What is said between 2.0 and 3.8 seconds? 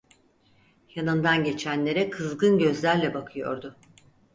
kızgın gözlerle bakıyordu.